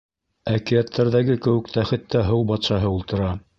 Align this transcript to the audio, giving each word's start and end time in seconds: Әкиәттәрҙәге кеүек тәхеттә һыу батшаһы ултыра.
Әкиәттәрҙәге 0.53 1.35
кеүек 1.47 1.71
тәхеттә 1.77 2.25
һыу 2.31 2.49
батшаһы 2.55 2.93
ултыра. 2.97 3.33